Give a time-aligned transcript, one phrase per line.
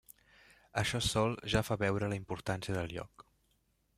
[0.81, 3.29] Això sol ja fa veure la importància del lloc.